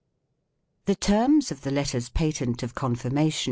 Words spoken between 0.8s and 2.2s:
7 The terms of the letters